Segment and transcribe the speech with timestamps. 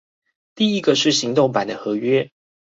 [0.55, 2.31] 第一個是行動版的合約